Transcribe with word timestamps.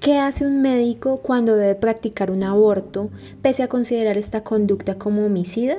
¿Qué 0.00 0.16
hace 0.16 0.46
un 0.46 0.62
médico 0.62 1.18
cuando 1.18 1.56
debe 1.56 1.74
practicar 1.74 2.30
un 2.30 2.42
aborto 2.42 3.10
pese 3.42 3.62
a 3.62 3.68
considerar 3.68 4.16
esta 4.16 4.42
conducta 4.42 4.94
como 4.94 5.26
homicida? 5.26 5.76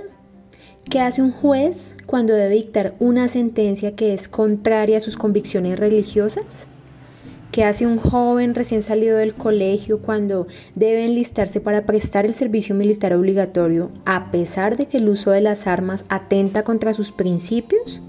¿Qué 0.87 0.99
hace 0.99 1.23
un 1.23 1.31
juez 1.31 1.95
cuando 2.05 2.35
debe 2.35 2.53
dictar 2.53 2.93
una 2.99 3.27
sentencia 3.29 3.95
que 3.95 4.13
es 4.13 4.27
contraria 4.27 4.97
a 4.97 4.99
sus 4.99 5.17
convicciones 5.17 5.79
religiosas? 5.79 6.67
¿Qué 7.51 7.63
hace 7.63 7.87
un 7.87 7.97
joven 7.97 8.53
recién 8.53 8.83
salido 8.83 9.17
del 9.17 9.33
colegio 9.33 10.03
cuando 10.03 10.45
debe 10.75 11.03
enlistarse 11.03 11.59
para 11.59 11.87
prestar 11.87 12.27
el 12.27 12.35
servicio 12.35 12.75
militar 12.75 13.15
obligatorio 13.15 13.89
a 14.05 14.29
pesar 14.29 14.77
de 14.77 14.85
que 14.85 14.97
el 14.97 15.09
uso 15.09 15.31
de 15.31 15.41
las 15.41 15.65
armas 15.65 16.05
atenta 16.09 16.63
contra 16.63 16.93
sus 16.93 17.11
principios? 17.11 18.03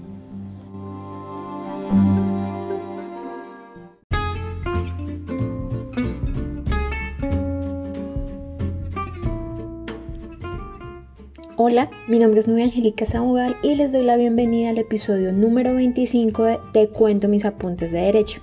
Hola, 11.55 11.91
mi 12.07 12.17
nombre 12.17 12.39
es 12.39 12.47
Nubia 12.47 12.65
Angélica 12.65 13.05
Zamugal 13.05 13.55
y 13.61 13.75
les 13.75 13.91
doy 13.91 14.03
la 14.03 14.17
bienvenida 14.17 14.71
al 14.71 14.79
episodio 14.79 15.31
número 15.31 15.75
25 15.75 16.43
de 16.45 16.59
Te 16.73 16.89
cuento 16.89 17.27
mis 17.27 17.45
apuntes 17.45 17.91
de 17.91 17.99
derecho. 17.99 18.41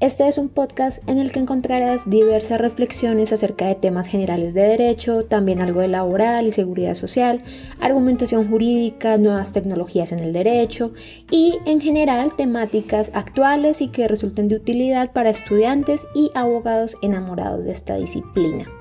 Este 0.00 0.26
es 0.26 0.38
un 0.38 0.48
podcast 0.48 1.06
en 1.06 1.18
el 1.18 1.32
que 1.32 1.40
encontrarás 1.40 2.08
diversas 2.08 2.58
reflexiones 2.58 3.34
acerca 3.34 3.66
de 3.66 3.74
temas 3.74 4.06
generales 4.06 4.54
de 4.54 4.62
derecho, 4.62 5.26
también 5.26 5.60
algo 5.60 5.80
de 5.80 5.88
laboral 5.88 6.46
y 6.46 6.52
seguridad 6.52 6.94
social, 6.94 7.42
argumentación 7.78 8.48
jurídica, 8.48 9.18
nuevas 9.18 9.52
tecnologías 9.52 10.10
en 10.12 10.20
el 10.20 10.32
derecho 10.32 10.94
y 11.30 11.58
en 11.66 11.82
general 11.82 12.34
temáticas 12.36 13.10
actuales 13.12 13.82
y 13.82 13.88
que 13.88 14.08
resulten 14.08 14.48
de 14.48 14.56
utilidad 14.56 15.12
para 15.12 15.28
estudiantes 15.28 16.06
y 16.14 16.30
abogados 16.34 16.96
enamorados 17.02 17.66
de 17.66 17.72
esta 17.72 17.96
disciplina. 17.96 18.79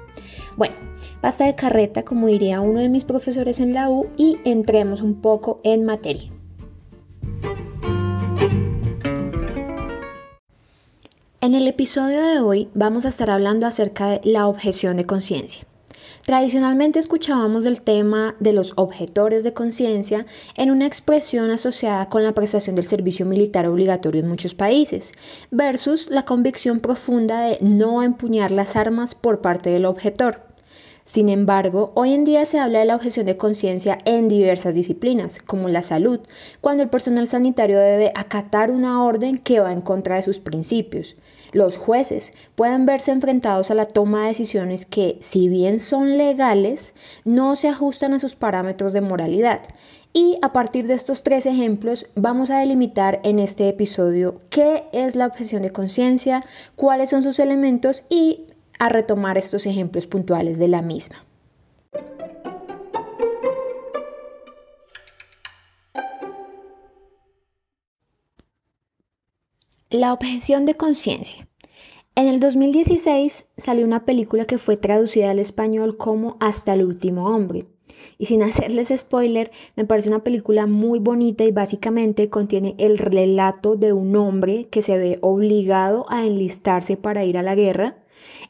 Bueno, 0.59 0.75
basta 1.21 1.45
de 1.45 1.55
carreta, 1.55 2.03
como 2.03 2.27
diría 2.27 2.59
uno 2.59 2.81
de 2.81 2.89
mis 2.89 3.05
profesores 3.05 3.61
en 3.61 3.73
la 3.73 3.89
U, 3.89 4.07
y 4.17 4.39
entremos 4.43 4.99
un 4.99 5.21
poco 5.21 5.61
en 5.63 5.85
materia. 5.85 6.33
En 11.39 11.55
el 11.55 11.65
episodio 11.65 12.21
de 12.21 12.39
hoy 12.41 12.67
vamos 12.73 13.05
a 13.05 13.07
estar 13.07 13.29
hablando 13.29 13.67
acerca 13.67 14.09
de 14.09 14.21
la 14.25 14.47
objeción 14.47 14.97
de 14.97 15.05
conciencia. 15.05 15.63
Tradicionalmente 16.25 16.99
escuchábamos 16.99 17.63
del 17.63 17.81
tema 17.81 18.35
de 18.41 18.51
los 18.51 18.73
objetores 18.75 19.45
de 19.45 19.53
conciencia 19.53 20.25
en 20.57 20.71
una 20.71 20.87
expresión 20.87 21.51
asociada 21.51 22.09
con 22.09 22.25
la 22.25 22.33
prestación 22.33 22.75
del 22.75 22.85
servicio 22.85 23.25
militar 23.25 23.65
obligatorio 23.65 24.19
en 24.21 24.27
muchos 24.27 24.55
países, 24.55 25.13
versus 25.51 26.09
la 26.09 26.25
convicción 26.25 26.81
profunda 26.81 27.43
de 27.43 27.59
no 27.61 28.03
empuñar 28.03 28.51
las 28.51 28.75
armas 28.75 29.15
por 29.15 29.39
parte 29.39 29.69
del 29.69 29.85
objetor. 29.85 30.48
Sin 31.09 31.29
embargo, 31.29 31.91
hoy 31.95 32.13
en 32.13 32.23
día 32.23 32.45
se 32.45 32.59
habla 32.59 32.77
de 32.77 32.85
la 32.85 32.95
objeción 32.95 33.25
de 33.25 33.35
conciencia 33.35 33.97
en 34.05 34.27
diversas 34.27 34.75
disciplinas, 34.75 35.39
como 35.39 35.67
la 35.67 35.81
salud, 35.81 36.19
cuando 36.61 36.83
el 36.83 36.89
personal 36.89 37.27
sanitario 37.27 37.79
debe 37.79 38.11
acatar 38.13 38.69
una 38.69 39.03
orden 39.03 39.39
que 39.39 39.59
va 39.59 39.73
en 39.73 39.81
contra 39.81 40.17
de 40.17 40.21
sus 40.21 40.37
principios. 40.37 41.15
Los 41.51 41.77
jueces 41.77 42.31
pueden 42.53 42.85
verse 42.85 43.11
enfrentados 43.11 43.71
a 43.71 43.73
la 43.73 43.87
toma 43.87 44.21
de 44.21 44.27
decisiones 44.27 44.85
que, 44.85 45.17
si 45.19 45.49
bien 45.49 45.79
son 45.79 46.15
legales, 46.15 46.93
no 47.25 47.55
se 47.55 47.69
ajustan 47.69 48.13
a 48.13 48.19
sus 48.19 48.35
parámetros 48.35 48.93
de 48.93 49.01
moralidad. 49.01 49.61
Y 50.13 50.37
a 50.43 50.53
partir 50.53 50.85
de 50.85 50.93
estos 50.93 51.23
tres 51.23 51.47
ejemplos 51.47 52.05
vamos 52.13 52.51
a 52.51 52.59
delimitar 52.59 53.19
en 53.23 53.39
este 53.39 53.67
episodio 53.67 54.41
qué 54.51 54.83
es 54.91 55.15
la 55.15 55.25
objeción 55.25 55.63
de 55.63 55.71
conciencia, 55.71 56.45
cuáles 56.75 57.09
son 57.09 57.23
sus 57.23 57.39
elementos 57.39 58.05
y 58.09 58.45
a 58.79 58.89
retomar 58.89 59.37
estos 59.37 59.65
ejemplos 59.65 60.07
puntuales 60.07 60.57
de 60.57 60.69
la 60.69 60.81
misma. 60.81 61.25
La 69.91 70.13
objeción 70.13 70.65
de 70.65 70.75
conciencia. 70.75 71.47
En 72.15 72.27
el 72.27 72.39
2016 72.39 73.45
salió 73.57 73.85
una 73.85 74.05
película 74.05 74.45
que 74.45 74.57
fue 74.57 74.77
traducida 74.77 75.31
al 75.31 75.39
español 75.39 75.97
como 75.97 76.37
Hasta 76.39 76.73
el 76.73 76.83
último 76.83 77.27
hombre. 77.27 77.65
Y 78.17 78.25
sin 78.25 78.43
hacerles 78.43 78.93
spoiler, 78.95 79.51
me 79.75 79.85
parece 79.85 80.09
una 80.09 80.23
película 80.23 80.67
muy 80.67 80.99
bonita 80.99 81.43
y 81.43 81.51
básicamente 81.51 82.29
contiene 82.29 82.75
el 82.77 82.97
relato 82.97 83.75
de 83.75 83.93
un 83.93 84.15
hombre 84.15 84.67
que 84.69 84.81
se 84.81 84.97
ve 84.97 85.17
obligado 85.21 86.05
a 86.09 86.25
enlistarse 86.25 86.95
para 86.95 87.25
ir 87.25 87.37
a 87.37 87.43
la 87.43 87.55
guerra 87.55 87.97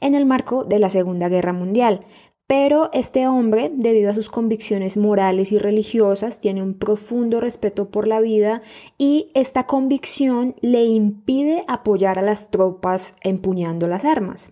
en 0.01 0.15
el 0.15 0.25
marco 0.25 0.63
de 0.63 0.79
la 0.79 0.89
Segunda 0.89 1.29
Guerra 1.29 1.53
Mundial. 1.53 2.01
Pero 2.49 2.89
este 2.93 3.27
hombre, 3.27 3.71
debido 3.71 4.09
a 4.09 4.15
sus 4.15 4.27
convicciones 4.27 4.97
morales 4.97 5.51
y 5.51 5.59
religiosas, 5.59 6.39
tiene 6.39 6.63
un 6.63 6.73
profundo 6.73 7.39
respeto 7.39 7.91
por 7.91 8.07
la 8.07 8.21
vida 8.21 8.63
y 8.97 9.29
esta 9.35 9.67
convicción 9.67 10.55
le 10.61 10.83
impide 10.85 11.63
apoyar 11.67 12.17
a 12.17 12.23
las 12.23 12.49
tropas 12.49 13.15
empuñando 13.21 13.87
las 13.87 14.03
armas. 14.03 14.51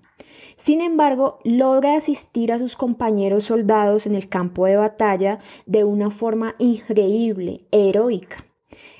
Sin 0.58 0.82
embargo, 0.82 1.40
logra 1.44 1.96
asistir 1.96 2.52
a 2.52 2.60
sus 2.60 2.76
compañeros 2.76 3.46
soldados 3.46 4.06
en 4.06 4.14
el 4.14 4.30
campo 4.30 4.68
de 4.68 4.78
batalla 4.78 5.40
de 5.66 5.84
una 5.84 6.12
forma 6.12 6.54
increíble, 6.60 7.62
heroica. 7.72 8.46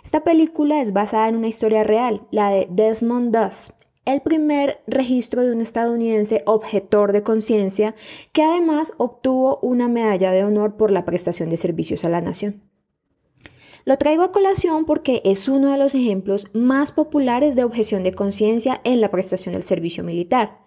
Esta 0.04 0.24
película 0.24 0.82
es 0.82 0.94
basada 0.94 1.28
en 1.28 1.36
una 1.36 1.50
historia 1.50 1.84
real, 1.84 2.28
la 2.32 2.50
de 2.50 2.68
Desmond 2.72 3.32
Doss, 3.36 3.74
el 4.08 4.22
primer 4.22 4.82
registro 4.88 5.44
de 5.44 5.52
un 5.52 5.60
estadounidense 5.60 6.42
objetor 6.46 7.12
de 7.12 7.24
conciencia 7.24 7.94
que 8.32 8.42
además 8.42 8.94
obtuvo 8.98 9.60
una 9.62 9.90
medalla 9.90 10.32
de 10.32 10.46
honor 10.46 10.78
por 10.78 10.92
la 10.92 11.04
prestación 11.04 11.50
de 11.50 11.58
servicios 11.58 12.06
a 12.06 12.10
la 12.10 12.22
nación. 12.22 12.64
Lo 13.84 13.98
traigo 13.98 14.24
a 14.24 14.32
colación 14.32 14.86
porque 14.86 15.22
es 15.26 15.50
uno 15.50 15.72
de 15.72 15.78
los 15.78 15.94
ejemplos 15.94 16.48
más 16.54 16.94
populares 16.94 17.58
de 17.58 17.66
objeción 17.66 18.04
de 18.04 18.14
conciencia 18.14 18.80
en 18.86 19.02
la 19.02 19.12
prestación 19.12 19.54
del 19.54 19.64
servicio 19.64 20.06
militar. 20.06 20.60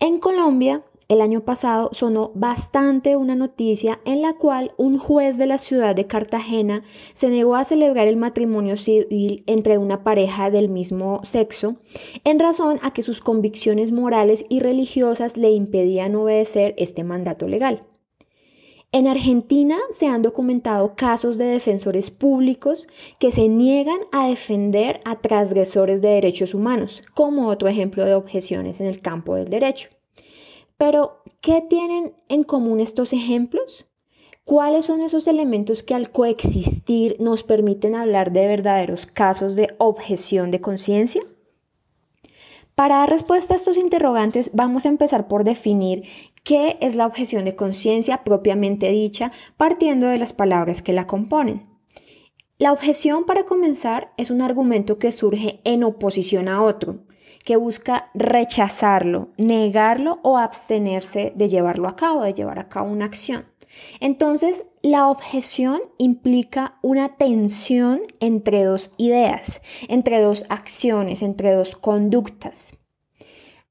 En 0.00 0.18
Colombia, 0.18 0.84
el 1.08 1.20
año 1.20 1.44
pasado 1.44 1.90
sonó 1.92 2.32
bastante 2.34 3.16
una 3.16 3.36
noticia 3.36 4.00
en 4.04 4.22
la 4.22 4.34
cual 4.34 4.72
un 4.76 4.98
juez 4.98 5.38
de 5.38 5.46
la 5.46 5.58
ciudad 5.58 5.94
de 5.94 6.06
Cartagena 6.06 6.82
se 7.12 7.28
negó 7.28 7.54
a 7.54 7.64
celebrar 7.64 8.08
el 8.08 8.16
matrimonio 8.16 8.76
civil 8.76 9.44
entre 9.46 9.78
una 9.78 10.02
pareja 10.02 10.50
del 10.50 10.68
mismo 10.68 11.20
sexo 11.22 11.76
en 12.24 12.40
razón 12.40 12.80
a 12.82 12.92
que 12.92 13.02
sus 13.02 13.20
convicciones 13.20 13.92
morales 13.92 14.44
y 14.48 14.60
religiosas 14.60 15.36
le 15.36 15.50
impedían 15.52 16.16
obedecer 16.16 16.74
este 16.76 17.04
mandato 17.04 17.46
legal. 17.46 17.84
En 18.92 19.06
Argentina 19.06 19.76
se 19.90 20.06
han 20.06 20.22
documentado 20.22 20.94
casos 20.94 21.38
de 21.38 21.44
defensores 21.44 22.10
públicos 22.10 22.88
que 23.18 23.30
se 23.30 23.48
niegan 23.48 23.98
a 24.10 24.28
defender 24.28 25.00
a 25.04 25.20
transgresores 25.20 26.00
de 26.00 26.08
derechos 26.08 26.54
humanos, 26.54 27.02
como 27.12 27.48
otro 27.48 27.68
ejemplo 27.68 28.04
de 28.04 28.14
objeciones 28.14 28.80
en 28.80 28.86
el 28.86 29.00
campo 29.00 29.34
del 29.34 29.50
derecho. 29.50 29.95
Pero, 30.76 31.22
¿qué 31.40 31.62
tienen 31.62 32.14
en 32.28 32.44
común 32.44 32.80
estos 32.80 33.12
ejemplos? 33.12 33.86
¿Cuáles 34.44 34.84
son 34.84 35.00
esos 35.00 35.26
elementos 35.26 35.82
que 35.82 35.94
al 35.94 36.10
coexistir 36.10 37.16
nos 37.18 37.42
permiten 37.42 37.94
hablar 37.94 38.30
de 38.30 38.46
verdaderos 38.46 39.06
casos 39.06 39.56
de 39.56 39.74
objeción 39.78 40.50
de 40.50 40.60
conciencia? 40.60 41.22
Para 42.76 42.96
dar 42.98 43.08
respuesta 43.08 43.54
a 43.54 43.56
estos 43.56 43.78
interrogantes, 43.78 44.50
vamos 44.52 44.84
a 44.84 44.90
empezar 44.90 45.28
por 45.28 45.44
definir 45.44 46.04
qué 46.44 46.76
es 46.82 46.94
la 46.94 47.06
objeción 47.06 47.46
de 47.46 47.56
conciencia 47.56 48.22
propiamente 48.22 48.90
dicha, 48.92 49.32
partiendo 49.56 50.06
de 50.06 50.18
las 50.18 50.34
palabras 50.34 50.82
que 50.82 50.92
la 50.92 51.06
componen. 51.06 51.66
La 52.58 52.72
objeción, 52.72 53.24
para 53.24 53.44
comenzar, 53.44 54.12
es 54.18 54.30
un 54.30 54.42
argumento 54.42 54.98
que 54.98 55.10
surge 55.10 55.60
en 55.64 55.84
oposición 55.84 56.48
a 56.48 56.62
otro, 56.62 57.05
que 57.46 57.56
busca 57.56 58.10
rechazarlo, 58.12 59.28
negarlo 59.38 60.18
o 60.22 60.36
abstenerse 60.36 61.32
de 61.36 61.48
llevarlo 61.48 61.88
a 61.88 61.94
cabo, 61.94 62.22
de 62.22 62.34
llevar 62.34 62.58
a 62.58 62.68
cabo 62.68 62.90
una 62.90 63.04
acción. 63.04 63.46
Entonces, 64.00 64.66
la 64.82 65.08
objeción 65.08 65.80
implica 65.96 66.78
una 66.82 67.16
tensión 67.16 68.00
entre 68.18 68.64
dos 68.64 68.90
ideas, 68.98 69.62
entre 69.88 70.20
dos 70.20 70.44
acciones, 70.48 71.22
entre 71.22 71.52
dos 71.52 71.76
conductas. 71.76 72.76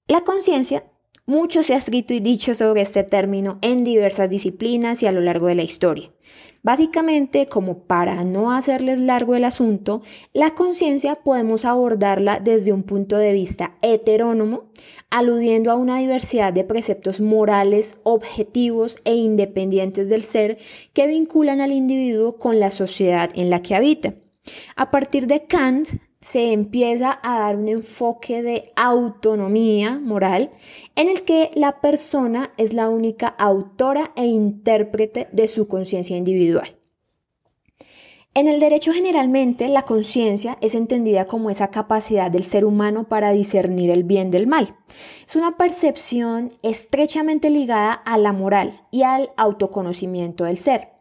La 0.07 0.21
conciencia, 0.21 0.85
mucho 1.25 1.61
se 1.61 1.73
ha 1.73 1.77
escrito 1.77 2.13
y 2.13 2.21
dicho 2.21 2.53
sobre 2.53 2.81
este 2.81 3.03
término 3.03 3.57
en 3.61 3.83
diversas 3.83 4.29
disciplinas 4.29 5.03
y 5.03 5.07
a 5.07 5.11
lo 5.11 5.19
largo 5.19 5.47
de 5.47 5.55
la 5.55 5.63
historia. 5.63 6.11
Básicamente, 6.65 7.45
como 7.45 7.83
para 7.83 8.23
no 8.23 8.51
hacerles 8.51 8.97
largo 8.97 9.35
el 9.35 9.43
asunto, 9.43 10.01
la 10.33 10.55
conciencia 10.55 11.13
podemos 11.13 11.63
abordarla 11.63 12.39
desde 12.39 12.73
un 12.73 12.81
punto 12.81 13.19
de 13.19 13.33
vista 13.33 13.75
heterónomo, 13.83 14.63
aludiendo 15.11 15.69
a 15.69 15.75
una 15.75 15.99
diversidad 15.99 16.53
de 16.53 16.63
preceptos 16.63 17.21
morales, 17.21 17.99
objetivos 18.01 18.97
e 19.05 19.13
independientes 19.13 20.09
del 20.09 20.23
ser 20.23 20.57
que 20.93 21.05
vinculan 21.05 21.61
al 21.61 21.71
individuo 21.71 22.37
con 22.39 22.59
la 22.59 22.71
sociedad 22.71 23.29
en 23.35 23.51
la 23.51 23.61
que 23.61 23.75
habita. 23.75 24.15
A 24.75 24.89
partir 24.89 25.27
de 25.27 25.45
Kant, 25.45 25.87
se 26.25 26.53
empieza 26.53 27.19
a 27.21 27.37
dar 27.37 27.55
un 27.55 27.69
enfoque 27.69 28.41
de 28.41 28.71
autonomía 28.75 29.99
moral 29.99 30.49
en 30.95 31.07
el 31.07 31.21
que 31.21 31.51
la 31.53 31.81
persona 31.81 32.51
es 32.57 32.73
la 32.73 32.89
única 32.89 33.27
autora 33.27 34.11
e 34.15 34.25
intérprete 34.25 35.27
de 35.31 35.47
su 35.47 35.67
conciencia 35.67 36.17
individual. 36.17 36.77
En 38.33 38.47
el 38.47 38.59
derecho 38.59 38.91
generalmente 38.91 39.67
la 39.67 39.83
conciencia 39.83 40.57
es 40.61 40.73
entendida 40.73 41.25
como 41.25 41.51
esa 41.51 41.69
capacidad 41.69 42.31
del 42.31 42.43
ser 42.43 42.65
humano 42.65 43.07
para 43.07 43.29
discernir 43.29 43.91
el 43.91 44.03
bien 44.03 44.31
del 44.31 44.47
mal. 44.47 44.75
Es 45.27 45.35
una 45.35 45.57
percepción 45.57 46.49
estrechamente 46.63 47.51
ligada 47.51 47.93
a 47.93 48.17
la 48.17 48.33
moral 48.33 48.81
y 48.89 49.03
al 49.03 49.29
autoconocimiento 49.37 50.45
del 50.45 50.57
ser. 50.57 50.94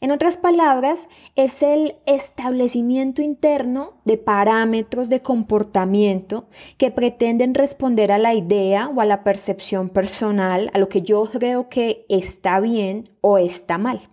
En 0.00 0.10
otras 0.10 0.36
palabras, 0.36 1.08
es 1.34 1.62
el 1.62 1.96
establecimiento 2.06 3.22
interno 3.22 4.00
de 4.04 4.18
parámetros 4.18 5.08
de 5.08 5.22
comportamiento 5.22 6.46
que 6.76 6.90
pretenden 6.90 7.54
responder 7.54 8.12
a 8.12 8.18
la 8.18 8.34
idea 8.34 8.88
o 8.88 9.00
a 9.00 9.06
la 9.06 9.24
percepción 9.24 9.88
personal, 9.88 10.70
a 10.74 10.78
lo 10.78 10.88
que 10.88 11.02
yo 11.02 11.24
creo 11.24 11.68
que 11.68 12.04
está 12.08 12.60
bien 12.60 13.04
o 13.20 13.38
está 13.38 13.78
mal. 13.78 14.10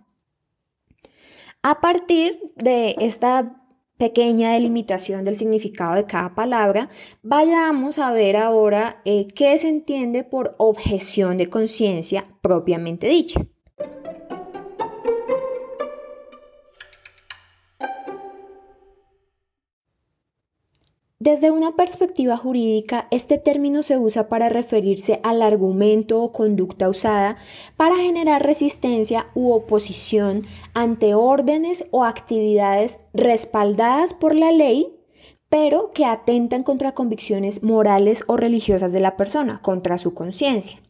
A 1.62 1.80
partir 1.80 2.40
de 2.56 2.96
esta 2.98 3.62
pequeña 3.98 4.54
delimitación 4.54 5.24
del 5.24 5.36
significado 5.36 5.94
de 5.94 6.06
cada 6.06 6.34
palabra, 6.34 6.88
vayamos 7.22 7.98
a 8.00 8.10
ver 8.10 8.36
ahora 8.36 9.00
eh, 9.04 9.28
qué 9.28 9.56
se 9.58 9.68
entiende 9.68 10.24
por 10.24 10.56
objeción 10.58 11.36
de 11.36 11.48
conciencia 11.48 12.24
propiamente 12.40 13.06
dicha. 13.06 13.46
Desde 21.24 21.52
una 21.52 21.76
perspectiva 21.76 22.36
jurídica, 22.36 23.06
este 23.12 23.38
término 23.38 23.84
se 23.84 23.96
usa 23.96 24.28
para 24.28 24.48
referirse 24.48 25.20
al 25.22 25.40
argumento 25.40 26.20
o 26.20 26.32
conducta 26.32 26.88
usada 26.88 27.36
para 27.76 27.94
generar 27.94 28.44
resistencia 28.44 29.28
u 29.32 29.52
oposición 29.52 30.42
ante 30.74 31.14
órdenes 31.14 31.86
o 31.92 32.02
actividades 32.02 32.98
respaldadas 33.14 34.14
por 34.14 34.34
la 34.34 34.50
ley, 34.50 34.96
pero 35.48 35.92
que 35.94 36.06
atentan 36.06 36.64
contra 36.64 36.90
convicciones 36.90 37.62
morales 37.62 38.24
o 38.26 38.36
religiosas 38.36 38.92
de 38.92 38.98
la 38.98 39.16
persona, 39.16 39.62
contra 39.62 39.98
su 39.98 40.14
conciencia. 40.14 40.80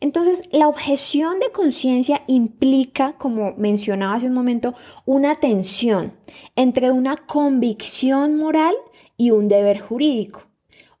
Entonces, 0.00 0.48
la 0.52 0.68
objeción 0.68 1.38
de 1.38 1.52
conciencia 1.52 2.22
implica, 2.26 3.12
como 3.18 3.52
mencionaba 3.58 4.14
hace 4.14 4.26
un 4.26 4.32
momento, 4.32 4.72
una 5.04 5.34
tensión 5.34 6.14
entre 6.56 6.90
una 6.90 7.16
convicción 7.16 8.36
moral 8.36 8.74
y 9.20 9.32
un 9.32 9.48
deber 9.48 9.80
jurídico. 9.80 10.44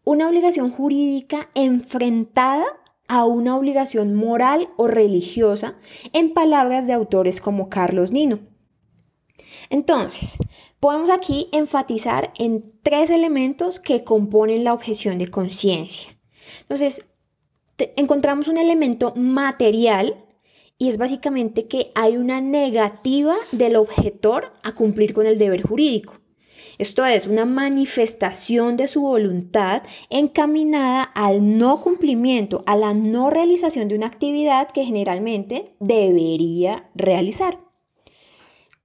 Una 0.04 0.28
obligación 0.28 0.70
jurídica 0.70 1.48
enfrentada 1.54 2.66
a 3.08 3.24
una 3.24 3.56
obligación 3.56 4.14
moral 4.14 4.68
o 4.76 4.88
religiosa, 4.88 5.78
en 6.12 6.34
palabras 6.34 6.86
de 6.86 6.92
autores 6.92 7.40
como 7.40 7.70
Carlos 7.70 8.10
Nino. 8.10 8.40
Entonces, 9.70 10.36
podemos 10.80 11.08
aquí 11.08 11.48
enfatizar 11.52 12.34
en 12.36 12.74
tres 12.82 13.08
elementos 13.08 13.80
que 13.80 14.04
componen 14.04 14.64
la 14.64 14.74
objeción 14.74 15.16
de 15.16 15.30
conciencia. 15.30 16.10
Entonces, 16.60 17.06
encontramos 17.96 18.48
un 18.48 18.58
elemento 18.58 19.14
material 19.16 20.26
y 20.76 20.90
es 20.90 20.98
básicamente 20.98 21.68
que 21.68 21.90
hay 21.94 22.18
una 22.18 22.42
negativa 22.42 23.34
del 23.50 23.76
objetor 23.76 24.52
a 24.62 24.74
cumplir 24.74 25.14
con 25.14 25.24
el 25.24 25.38
deber 25.38 25.62
jurídico. 25.62 26.19
Esto 26.80 27.04
es 27.04 27.26
una 27.26 27.44
manifestación 27.44 28.78
de 28.78 28.88
su 28.88 29.02
voluntad 29.02 29.82
encaminada 30.08 31.02
al 31.02 31.58
no 31.58 31.78
cumplimiento, 31.82 32.64
a 32.64 32.74
la 32.74 32.94
no 32.94 33.28
realización 33.28 33.86
de 33.88 33.96
una 33.96 34.06
actividad 34.06 34.70
que 34.70 34.86
generalmente 34.86 35.74
debería 35.78 36.88
realizar. 36.94 37.69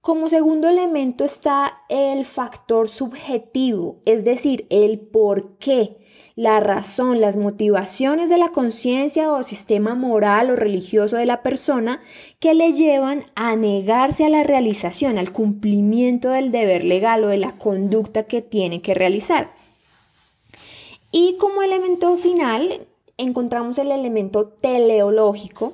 Como 0.06 0.28
segundo 0.28 0.68
elemento 0.68 1.24
está 1.24 1.80
el 1.88 2.26
factor 2.26 2.88
subjetivo, 2.88 3.96
es 4.04 4.24
decir, 4.24 4.64
el 4.70 5.00
por 5.00 5.56
qué 5.58 5.96
la 6.36 6.60
razón, 6.60 7.20
las 7.20 7.36
motivaciones 7.36 8.28
de 8.28 8.38
la 8.38 8.50
conciencia 8.50 9.32
o 9.32 9.42
sistema 9.42 9.96
moral 9.96 10.50
o 10.50 10.54
religioso 10.54 11.16
de 11.16 11.26
la 11.26 11.42
persona 11.42 12.00
que 12.38 12.54
le 12.54 12.72
llevan 12.72 13.24
a 13.34 13.56
negarse 13.56 14.24
a 14.24 14.28
la 14.28 14.44
realización, 14.44 15.18
al 15.18 15.32
cumplimiento 15.32 16.28
del 16.28 16.52
deber 16.52 16.84
legal 16.84 17.24
o 17.24 17.28
de 17.28 17.38
la 17.38 17.58
conducta 17.58 18.28
que 18.28 18.42
tiene 18.42 18.82
que 18.82 18.94
realizar. 18.94 19.54
Y 21.10 21.36
como 21.36 21.64
elemento 21.64 22.16
final 22.16 22.86
encontramos 23.16 23.76
el 23.78 23.90
elemento 23.90 24.46
teleológico, 24.46 25.72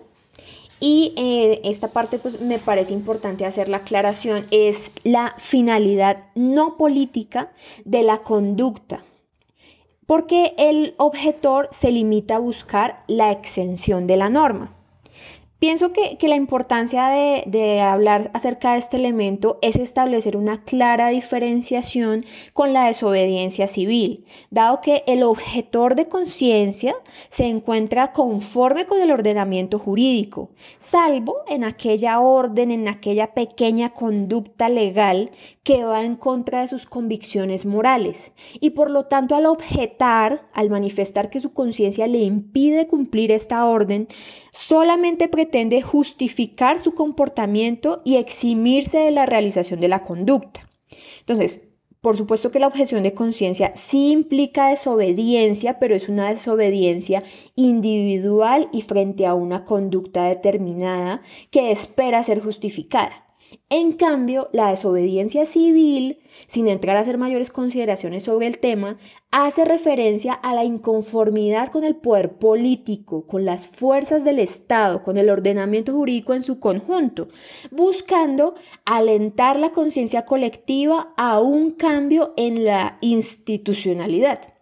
y 0.82 1.14
eh, 1.16 1.60
esta 1.62 1.92
parte 1.92 2.18
pues 2.18 2.40
me 2.40 2.58
parece 2.58 2.92
importante 2.92 3.46
hacer 3.46 3.68
la 3.68 3.78
aclaración, 3.78 4.46
es 4.50 4.90
la 5.04 5.34
finalidad 5.38 6.24
no 6.34 6.76
política 6.76 7.52
de 7.84 8.02
la 8.02 8.18
conducta 8.18 9.04
porque 10.06 10.54
el 10.58 10.94
objetor 10.98 11.68
se 11.70 11.92
limita 11.92 12.36
a 12.36 12.40
buscar 12.40 13.04
la 13.06 13.30
exención 13.30 14.06
de 14.06 14.16
la 14.16 14.28
norma. 14.28 14.74
Pienso 15.62 15.92
que, 15.92 16.18
la 16.26 16.34
importancia 16.34 17.06
de, 17.06 17.80
hablar 17.80 18.32
acerca 18.34 18.72
de 18.72 18.80
este 18.80 18.96
elemento 18.96 19.60
es 19.62 19.76
establecer 19.76 20.36
una 20.36 20.64
clara 20.64 21.10
diferenciación 21.10 22.24
con 22.52 22.72
la 22.72 22.86
desobediencia 22.86 23.68
civil, 23.68 24.24
dado 24.50 24.80
que 24.80 25.04
el 25.06 25.22
objetor 25.22 25.94
de 25.94 26.08
conciencia 26.08 26.96
se 27.28 27.44
encuentra 27.44 28.10
conforme 28.10 28.86
con 28.86 29.00
el 29.00 29.12
ordenamiento 29.12 29.78
jurídico, 29.78 30.50
salvo 30.80 31.36
en 31.46 31.62
aquella 31.62 32.18
orden, 32.18 32.72
en 32.72 32.88
aquella 32.88 33.32
pequeña 33.32 33.90
conducta 33.90 34.68
legal 34.68 35.30
que 35.62 35.84
va 35.84 36.04
en 36.04 36.16
contra 36.16 36.62
de 36.62 36.66
sus 36.66 36.86
convicciones 36.86 37.66
morales. 37.66 38.32
Y 38.58 38.70
por 38.70 38.90
lo 38.90 39.04
tanto, 39.04 39.36
al 39.36 39.46
objetar, 39.46 40.48
al 40.52 40.70
manifestar 40.70 41.30
que 41.30 41.38
su 41.38 41.52
conciencia 41.52 42.08
le 42.08 42.18
impide 42.18 42.88
cumplir 42.88 43.30
esta 43.30 43.64
orden, 43.64 44.08
solamente 44.52 45.28
pretende 45.28 45.82
justificar 45.82 46.78
su 46.78 46.94
comportamiento 46.94 48.02
y 48.04 48.16
eximirse 48.16 48.98
de 48.98 49.10
la 49.10 49.26
realización 49.26 49.80
de 49.80 49.88
la 49.88 50.02
conducta. 50.02 50.68
Entonces, 51.20 51.68
por 52.02 52.16
supuesto 52.16 52.50
que 52.50 52.58
la 52.58 52.66
objeción 52.66 53.02
de 53.02 53.14
conciencia 53.14 53.72
sí 53.76 54.10
implica 54.10 54.68
desobediencia, 54.68 55.78
pero 55.78 55.94
es 55.94 56.08
una 56.08 56.30
desobediencia 56.30 57.22
individual 57.54 58.68
y 58.72 58.82
frente 58.82 59.24
a 59.24 59.34
una 59.34 59.64
conducta 59.64 60.24
determinada 60.24 61.22
que 61.50 61.70
espera 61.70 62.24
ser 62.24 62.40
justificada. 62.40 63.31
En 63.68 63.92
cambio, 63.92 64.48
la 64.52 64.70
desobediencia 64.70 65.46
civil, 65.46 66.18
sin 66.46 66.68
entrar 66.68 66.96
a 66.96 67.00
hacer 67.00 67.18
mayores 67.18 67.50
consideraciones 67.50 68.24
sobre 68.24 68.46
el 68.46 68.58
tema, 68.58 68.98
hace 69.30 69.64
referencia 69.64 70.32
a 70.32 70.54
la 70.54 70.64
inconformidad 70.64 71.68
con 71.68 71.84
el 71.84 71.96
poder 71.96 72.34
político, 72.34 73.26
con 73.26 73.44
las 73.44 73.66
fuerzas 73.66 74.24
del 74.24 74.38
Estado, 74.38 75.02
con 75.02 75.16
el 75.16 75.30
ordenamiento 75.30 75.92
jurídico 75.92 76.34
en 76.34 76.42
su 76.42 76.60
conjunto, 76.60 77.28
buscando 77.70 78.54
alentar 78.84 79.58
la 79.58 79.70
conciencia 79.70 80.24
colectiva 80.24 81.12
a 81.16 81.40
un 81.40 81.72
cambio 81.72 82.34
en 82.36 82.64
la 82.64 82.98
institucionalidad. 83.00 84.52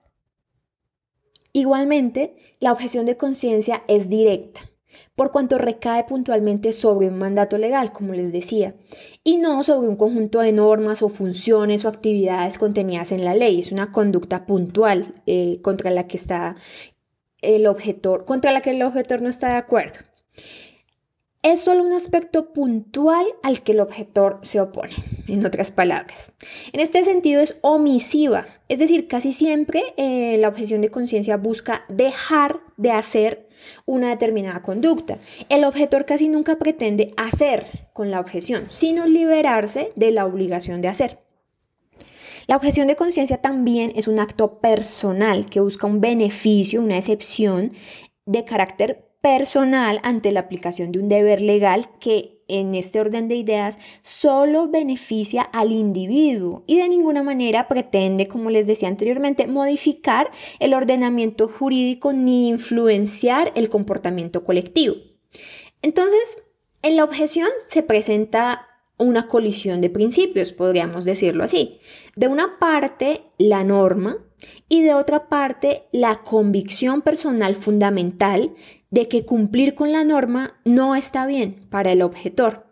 Igualmente, 1.53 2.37
la 2.61 2.73
objeción 2.73 3.07
de 3.07 3.17
conciencia 3.17 3.83
es 3.89 4.09
directa 4.09 4.70
por 5.15 5.31
cuanto 5.31 5.59
recae 5.59 6.05
puntualmente 6.05 6.73
sobre 6.73 7.09
un 7.09 7.19
mandato 7.19 7.59
legal, 7.59 7.93
como 7.93 8.15
les 8.15 8.33
decía, 8.33 8.75
y 9.25 9.37
no 9.37 9.63
sobre 9.65 9.89
un 9.89 9.97
conjunto 9.97 10.41
de 10.41 10.53
normas 10.53 11.03
o 11.03 11.09
funciones 11.09 11.85
o 11.85 11.89
actividades 11.89 12.59
contenidas 12.59 13.13
en 13.13 13.25
la 13.25 13.35
ley. 13.35 13.61
Es 13.61 13.73
una 13.73 13.93
conducta 13.93 14.47
puntual 14.47 15.15
eh, 15.27 15.61
contra 15.63 15.91
la 15.91 16.07
que 16.07 16.17
está 16.17 16.57
el 17.43 17.67
objetor, 17.67 18.25
contra 18.25 18.53
la 18.53 18.61
que 18.61 18.71
el 18.71 18.83
objetor 18.83 19.23
no 19.23 19.29
está 19.29 19.49
de 19.49 19.57
acuerdo. 19.57 20.01
Es 21.43 21.61
solo 21.61 21.83
un 21.83 21.95
aspecto 21.95 22.53
puntual 22.53 23.25
al 23.43 23.63
que 23.63 23.73
el 23.73 23.81
objetor 23.81 24.41
se 24.43 24.61
opone, 24.61 24.93
en 25.27 25.47
otras 25.47 25.71
palabras. 25.71 26.33
En 26.75 26.81
este 26.81 27.03
sentido 27.03 27.41
es 27.41 27.57
omisiva, 27.63 28.47
es 28.69 28.79
decir, 28.79 29.09
casi 29.09 29.33
siempre 29.33 29.83
eh, 29.97 30.37
la 30.39 30.49
objeción 30.49 30.83
de 30.83 30.91
conciencia 30.91 31.39
busca 31.39 31.87
dejar 31.89 32.61
de 32.77 32.91
hacer 32.91 33.49
una 33.87 34.11
determinada 34.11 34.61
conducta. 34.61 35.19
El 35.49 35.65
objetor 35.65 36.05
casi 36.05 36.29
nunca 36.29 36.59
pretende 36.59 37.15
hacer 37.17 37.89
con 37.95 38.11
la 38.11 38.21
objeción, 38.21 38.67
sino 38.69 39.07
liberarse 39.07 39.93
de 39.97 40.11
la 40.11 40.27
obligación 40.27 40.83
de 40.83 40.89
hacer. 40.89 41.21
La 42.49 42.57
objeción 42.57 42.87
de 42.87 42.97
conciencia 42.97 43.39
también 43.39 43.95
es 43.97 44.09
un 44.09 44.19
acto 44.19 44.59
personal 44.59 45.47
que 45.47 45.61
busca 45.61 45.87
un 45.87 46.03
beneficio, 46.03 46.83
una 46.83 46.99
excepción 46.99 47.73
de 48.27 48.45
carácter 48.45 49.10
personal 49.21 50.01
ante 50.03 50.33
la 50.33 50.41
aplicación 50.41 50.93
de 50.93 50.99
un 50.99 51.09
deber 51.09 51.41
legal 51.41 51.89
que 52.01 52.41
en 52.49 52.75
este 52.75 53.01
orden 53.01 53.29
de 53.29 53.37
ideas 53.37 53.79
solo 54.03 54.69
beneficia 54.69 55.43
al 55.43 55.73
individuo 55.73 56.65
y 56.67 56.79
de 56.79 56.89
ninguna 56.89 57.23
manera 57.23 57.69
pretende, 57.69 58.27
como 58.27 58.51
les 58.51 58.67
decía 58.67 58.89
anteriormente, 58.89 59.47
modificar 59.47 60.31
el 60.59 60.75
ordenamiento 60.75 61.49
jurídico 61.49 62.13
ni 62.13 62.49
influenciar 62.49 63.53
el 63.55 63.69
comportamiento 63.69 64.43
colectivo. 64.43 64.97
Entonces, 65.83 66.43
en 66.83 66.97
la 66.97 67.05
objeción 67.05 67.49
se 67.67 67.83
presenta 67.83 68.67
una 69.01 69.29
colisión 69.29 69.81
de 69.81 69.91
principios, 69.91 70.53
podríamos 70.53 71.05
decirlo 71.05 71.43
así. 71.43 71.81
De 72.17 72.29
una 72.29 72.59
parte, 72.59 73.23
la 73.39 73.65
norma 73.65 74.19
y 74.69 74.83
de 74.83 74.95
otra 74.95 75.29
parte, 75.29 75.85
la 75.93 76.23
convicción 76.23 77.03
personal 77.03 77.57
fundamental 77.57 78.55
de 78.91 79.09
que 79.09 79.25
cumplir 79.25 79.75
con 79.75 79.93
la 79.93 80.05
norma 80.05 80.61
no 80.65 80.95
está 80.95 81.27
bien 81.27 81.67
para 81.71 81.93
el 81.93 82.03
objetor. 82.03 82.67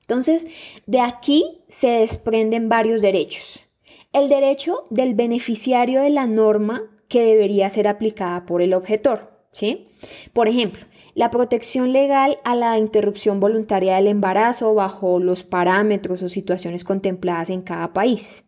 Entonces, 0.00 0.46
de 0.86 1.00
aquí 1.00 1.64
se 1.68 1.88
desprenden 1.88 2.68
varios 2.68 3.00
derechos. 3.00 3.66
El 4.12 4.28
derecho 4.28 4.86
del 4.90 5.14
beneficiario 5.14 6.00
de 6.00 6.10
la 6.10 6.26
norma 6.26 6.82
que 7.08 7.24
debería 7.24 7.68
ser 7.70 7.88
aplicada 7.88 8.46
por 8.46 8.62
el 8.62 8.72
objetor, 8.72 9.35
Por 10.32 10.48
ejemplo, 10.48 10.84
la 11.14 11.30
protección 11.30 11.92
legal 11.92 12.38
a 12.44 12.54
la 12.54 12.78
interrupción 12.78 13.40
voluntaria 13.40 13.96
del 13.96 14.06
embarazo 14.06 14.74
bajo 14.74 15.18
los 15.18 15.42
parámetros 15.44 16.22
o 16.22 16.28
situaciones 16.28 16.84
contempladas 16.84 17.50
en 17.50 17.62
cada 17.62 17.92
país. 17.92 18.44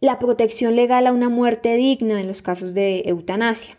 La 0.00 0.18
protección 0.18 0.76
legal 0.76 1.06
a 1.06 1.12
una 1.12 1.28
muerte 1.28 1.76
digna 1.76 2.20
en 2.20 2.26
los 2.26 2.42
casos 2.42 2.74
de 2.74 3.02
eutanasia 3.06 3.76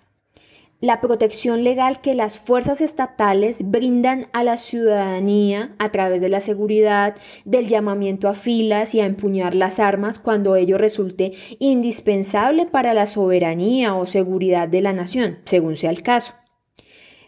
la 0.82 1.00
protección 1.00 1.64
legal 1.64 2.02
que 2.02 2.16
las 2.16 2.40
fuerzas 2.40 2.82
estatales 2.82 3.60
brindan 3.64 4.28
a 4.34 4.44
la 4.44 4.58
ciudadanía 4.58 5.76
a 5.78 5.92
través 5.92 6.22
de 6.22 6.30
la 6.30 6.42
seguridad, 6.42 7.16
del 7.46 7.68
llamamiento 7.68 8.28
a 8.28 8.34
filas 8.34 8.96
y 8.96 9.00
a 9.00 9.06
empuñar 9.06 9.54
las 9.54 9.80
armas 9.80 10.18
cuando 10.18 10.56
ello 10.56 10.80
resulte 10.80 11.34
indispensable 11.60 12.66
para 12.66 12.96
la 12.96 13.06
soberanía 13.06 13.94
o 13.94 14.08
seguridad 14.08 14.68
de 14.68 14.82
la 14.82 14.92
nación, 14.92 15.38
según 15.46 15.76
sea 15.76 15.92
el 15.92 16.02
caso. 16.02 16.34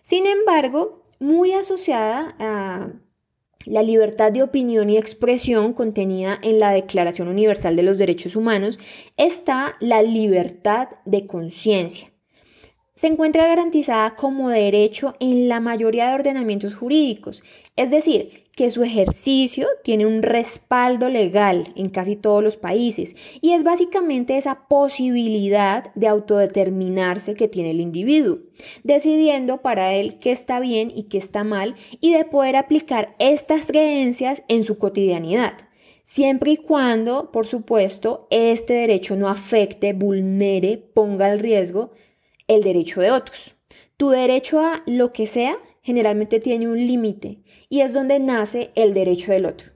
Sin 0.03 0.25
embargo, 0.25 1.05
muy 1.19 1.53
asociada 1.53 2.35
a 2.37 2.91
la 3.65 3.83
libertad 3.83 4.33
de 4.33 4.43
opinión 4.43 4.89
y 4.89 4.97
expresión 4.97 5.71
contenida 5.71 6.37
en 6.41 6.59
la 6.59 6.71
Declaración 6.71 7.29
Universal 7.29 7.77
de 7.77 7.83
los 7.83 7.97
Derechos 7.97 8.35
Humanos 8.35 8.79
está 9.15 9.77
la 9.79 10.03
libertad 10.03 10.89
de 11.05 11.25
conciencia. 11.25 12.11
Se 12.95 13.07
encuentra 13.07 13.47
garantizada 13.47 14.15
como 14.15 14.49
derecho 14.49 15.15
en 15.21 15.47
la 15.47 15.61
mayoría 15.61 16.09
de 16.09 16.15
ordenamientos 16.15 16.75
jurídicos, 16.75 17.41
es 17.77 17.89
decir, 17.89 18.42
que 18.55 18.69
su 18.69 18.83
ejercicio 18.83 19.67
tiene 19.83 20.05
un 20.05 20.21
respaldo 20.21 21.09
legal 21.09 21.73
en 21.75 21.89
casi 21.89 22.15
todos 22.15 22.43
los 22.43 22.57
países 22.57 23.15
y 23.41 23.53
es 23.53 23.63
básicamente 23.63 24.37
esa 24.37 24.67
posibilidad 24.67 25.93
de 25.95 26.07
autodeterminarse 26.07 27.33
que 27.33 27.47
tiene 27.47 27.71
el 27.71 27.81
individuo, 27.81 28.39
decidiendo 28.83 29.61
para 29.61 29.93
él 29.95 30.19
qué 30.19 30.31
está 30.31 30.59
bien 30.59 30.91
y 30.95 31.03
qué 31.03 31.17
está 31.17 31.43
mal 31.43 31.75
y 31.99 32.13
de 32.13 32.25
poder 32.25 32.55
aplicar 32.55 33.15
estas 33.17 33.67
creencias 33.67 34.43
en 34.47 34.63
su 34.63 34.77
cotidianidad 34.77 35.53
siempre 36.03 36.51
y 36.51 36.57
cuando, 36.57 37.31
por 37.31 37.47
supuesto, 37.47 38.27
este 38.29 38.73
derecho 38.73 39.15
no 39.15 39.29
afecte, 39.29 39.93
vulnere, 39.93 40.77
ponga 40.77 41.31
en 41.31 41.39
riesgo 41.39 41.91
el 42.47 42.61
derecho 42.61 43.01
de 43.01 43.11
otros. 43.11 43.55
Tu 43.97 44.09
derecho 44.09 44.59
a 44.59 44.83
lo 44.85 45.13
que 45.13 45.27
sea 45.27 45.57
generalmente 45.83 46.39
tiene 46.39 46.67
un 46.67 46.87
límite 46.87 47.39
y 47.69 47.81
es 47.81 47.93
donde 47.93 48.19
nace 48.19 48.71
el 48.73 48.93
derecho 48.93 49.31
del 49.31 49.45
otro. 49.45 49.73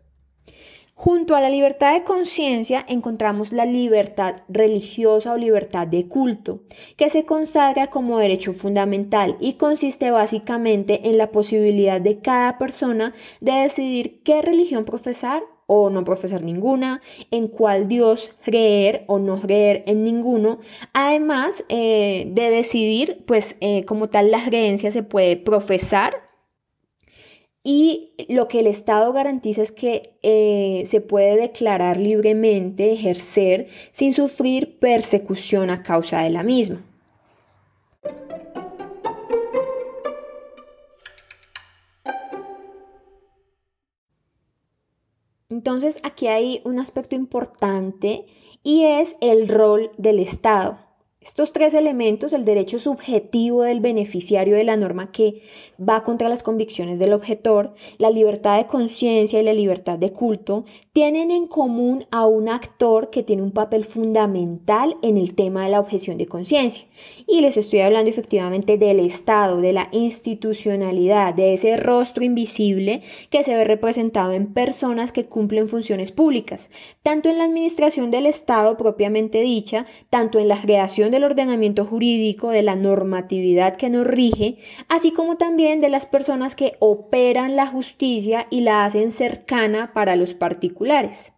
Junto 0.96 1.36
a 1.36 1.42
la 1.42 1.52
libertad 1.52 1.94
de 1.94 2.04
conciencia 2.04 2.84
encontramos 2.88 3.54
la 3.54 3.68
libertad 3.68 4.38
religiosa 4.50 5.34
o 5.34 5.38
libertad 5.38 5.86
de 5.86 6.08
culto, 6.08 6.64
que 6.96 7.12
se 7.12 7.24
consagra 7.24 7.92
como 7.92 8.18
derecho 8.18 8.52
fundamental 8.52 9.38
y 9.40 9.54
consiste 9.54 10.10
básicamente 10.10 11.08
en 11.08 11.20
la 11.20 11.30
posibilidad 11.32 12.02
de 12.02 12.18
cada 12.18 12.58
persona 12.58 13.14
de 13.42 13.52
decidir 13.52 14.24
qué 14.24 14.42
religión 14.42 14.86
profesar 14.86 15.44
o 15.68 15.90
no 15.90 16.04
profesar 16.04 16.42
ninguna, 16.42 17.02
en 17.30 17.48
cuál 17.48 17.88
Dios 17.88 18.32
creer 18.42 19.04
o 19.08 19.20
no 19.20 19.40
creer 19.40 19.84
en 19.86 20.04
ninguno, 20.04 20.60
además 20.94 21.64
eh, 21.70 22.26
de 22.32 22.50
decidir, 22.50 23.24
pues 23.28 23.58
eh, 23.62 23.86
como 23.86 24.10
tal 24.10 24.32
la 24.32 24.44
creencia 24.44 24.90
se 24.90 25.04
puede 25.04 25.38
profesar 25.38 26.28
y 27.70 28.14
lo 28.30 28.48
que 28.48 28.62
el 28.62 28.68
Estado 28.68 29.12
garantiza 29.12 29.62
es 29.62 29.74
que 29.74 30.18
eh, 30.24 30.84
se 30.86 31.02
puede 31.02 31.36
declarar 31.36 31.98
libremente, 31.98 32.94
ejercer, 32.94 33.68
sin 33.92 34.14
sufrir 34.14 34.80
persecución 34.80 35.70
a 35.70 35.84
causa 35.84 36.22
de 36.22 36.30
la 36.30 36.44
misma. 36.44 36.82
Entonces 45.58 46.00
aquí 46.04 46.28
hay 46.28 46.62
un 46.66 46.80
aspecto 46.80 47.16
importante 47.16 48.28
y 48.62 48.84
es 48.84 49.16
el 49.22 49.48
rol 49.48 49.90
del 49.98 50.20
Estado. 50.20 50.78
Estos 51.28 51.52
tres 51.52 51.74
elementos, 51.74 52.32
el 52.32 52.46
derecho 52.46 52.80
subjetivo 52.80 53.64
del 53.64 53.82
beneficiario 53.82 54.56
de 54.56 54.64
la 54.64 54.78
norma 54.78 55.12
que 55.12 55.42
va 55.78 56.02
contra 56.02 56.30
las 56.30 56.42
convicciones 56.42 57.00
del 57.00 57.12
objetor, 57.12 57.74
la 57.98 58.10
libertad 58.10 58.56
de 58.56 58.66
conciencia 58.66 59.42
y 59.42 59.44
la 59.44 59.52
libertad 59.52 60.00
de 60.00 60.14
culto, 60.14 60.64
tienen 60.94 61.30
en 61.30 61.48
común 61.48 62.06
a 62.12 62.26
un 62.26 62.48
actor 62.48 63.10
que 63.10 63.24
tiene 63.24 63.44
un 63.44 63.52
papel 63.52 63.84
fundamental 63.84 64.96
en 65.02 65.18
el 65.18 65.36
tema 65.36 65.66
de 65.66 65.72
la 65.72 65.82
objeción 65.82 66.18
de 66.18 66.28
conciencia. 66.28 66.86
Y 67.28 67.42
les 67.42 67.58
estoy 67.58 67.82
hablando 67.82 68.10
efectivamente 68.10 68.78
del 68.78 69.02
Estado, 69.02 69.60
de 69.60 69.74
la 69.74 69.90
institucionalidad, 69.92 71.34
de 71.34 71.54
ese 71.54 71.76
rostro 71.76 72.24
invisible 72.24 73.02
que 73.30 73.44
se 73.44 73.54
ve 73.54 73.66
representado 73.66 74.32
en 74.32 74.54
personas 74.54 75.12
que 75.12 75.26
cumplen 75.26 75.68
funciones 75.68 76.14
públicas, 76.14 76.72
tanto 77.04 77.28
en 77.28 77.38
la 77.38 77.44
administración 77.44 78.12
del 78.12 78.28
Estado 78.28 78.78
propiamente 78.78 79.42
dicha, 79.42 79.86
tanto 80.10 80.40
en 80.40 80.48
la 80.48 80.60
creación 80.60 81.12
de 81.12 81.17
del 81.18 81.26
ordenamiento 81.26 81.84
jurídico, 81.84 82.50
de 82.50 82.64
la 82.64 82.76
normatividad 82.76 83.76
que 83.76 83.90
nos 83.90 84.08
rige, 84.08 84.58
así 84.88 85.12
como 85.12 85.36
también 85.36 85.82
de 85.82 85.90
las 85.90 86.06
personas 86.06 86.56
que 86.56 86.78
operan 86.80 87.56
la 87.56 87.68
justicia 87.68 88.48
y 88.50 88.62
la 88.62 88.86
hacen 88.86 89.12
cercana 89.12 89.94
para 89.94 90.16
los 90.16 90.34
particulares. 90.34 91.34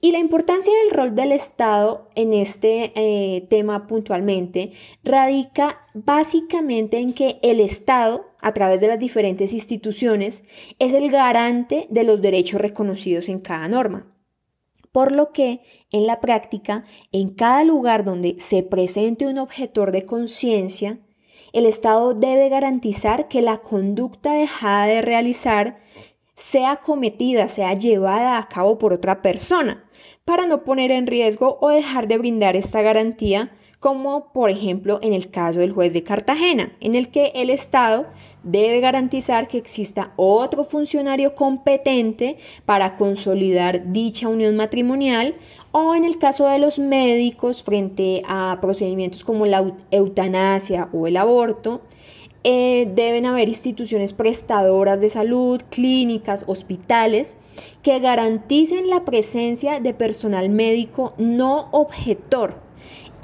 Y 0.00 0.12
la 0.12 0.18
importancia 0.18 0.72
del 0.82 0.90
rol 0.90 1.14
del 1.14 1.32
Estado 1.32 2.10
en 2.14 2.34
este 2.34 2.92
eh, 2.94 3.46
tema 3.48 3.86
puntualmente 3.86 4.72
radica 5.02 5.80
básicamente 5.94 6.98
en 6.98 7.14
que 7.14 7.38
el 7.42 7.58
Estado, 7.58 8.26
a 8.42 8.52
través 8.52 8.82
de 8.82 8.88
las 8.88 8.98
diferentes 8.98 9.54
instituciones, 9.54 10.44
es 10.78 10.92
el 10.92 11.10
garante 11.10 11.86
de 11.88 12.04
los 12.04 12.20
derechos 12.20 12.60
reconocidos 12.60 13.30
en 13.30 13.40
cada 13.40 13.66
norma 13.66 14.13
por 14.94 15.10
lo 15.10 15.32
que 15.32 15.60
en 15.90 16.06
la 16.06 16.20
práctica, 16.20 16.84
en 17.10 17.30
cada 17.30 17.64
lugar 17.64 18.04
donde 18.04 18.36
se 18.38 18.62
presente 18.62 19.26
un 19.26 19.38
objetor 19.38 19.90
de 19.90 20.02
conciencia, 20.02 21.00
el 21.52 21.66
Estado 21.66 22.14
debe 22.14 22.48
garantizar 22.48 23.26
que 23.26 23.42
la 23.42 23.56
conducta 23.56 24.34
dejada 24.34 24.86
de 24.86 25.02
realizar 25.02 25.78
sea 26.36 26.76
cometida, 26.76 27.48
sea 27.48 27.74
llevada 27.74 28.38
a 28.38 28.48
cabo 28.48 28.78
por 28.78 28.92
otra 28.92 29.20
persona, 29.20 29.84
para 30.24 30.46
no 30.46 30.62
poner 30.62 30.92
en 30.92 31.08
riesgo 31.08 31.58
o 31.60 31.70
dejar 31.70 32.06
de 32.06 32.18
brindar 32.18 32.54
esta 32.54 32.80
garantía 32.80 33.50
como 33.84 34.32
por 34.32 34.48
ejemplo 34.48 34.98
en 35.02 35.12
el 35.12 35.28
caso 35.28 35.60
del 35.60 35.72
juez 35.72 35.92
de 35.92 36.02
Cartagena, 36.02 36.72
en 36.80 36.94
el 36.94 37.10
que 37.10 37.32
el 37.34 37.50
Estado 37.50 38.06
debe 38.42 38.80
garantizar 38.80 39.46
que 39.46 39.58
exista 39.58 40.14
otro 40.16 40.64
funcionario 40.64 41.34
competente 41.34 42.38
para 42.64 42.96
consolidar 42.96 43.92
dicha 43.92 44.30
unión 44.30 44.56
matrimonial 44.56 45.34
o 45.70 45.94
en 45.94 46.06
el 46.06 46.16
caso 46.16 46.48
de 46.48 46.58
los 46.58 46.78
médicos 46.78 47.62
frente 47.62 48.22
a 48.26 48.56
procedimientos 48.62 49.22
como 49.22 49.44
la 49.44 49.70
eutanasia 49.90 50.88
o 50.94 51.06
el 51.06 51.18
aborto, 51.18 51.82
eh, 52.42 52.90
deben 52.94 53.26
haber 53.26 53.50
instituciones 53.50 54.14
prestadoras 54.14 55.02
de 55.02 55.10
salud, 55.10 55.60
clínicas, 55.68 56.46
hospitales, 56.46 57.36
que 57.82 57.98
garanticen 57.98 58.88
la 58.88 59.04
presencia 59.04 59.78
de 59.78 59.92
personal 59.92 60.48
médico 60.48 61.12
no 61.18 61.68
objetor 61.70 62.63